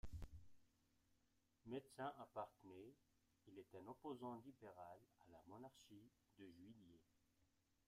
Médecin 1.67 2.11
à 2.17 2.25
Parthenay, 2.33 2.95
il 3.47 3.59
est 3.59 3.75
un 3.75 3.85
opposant 3.87 4.33
libéral 4.43 4.97
à 5.19 5.31
la 5.31 5.39
Monarchie 5.45 6.09
de 6.39 6.45
Juillet. 6.49 6.99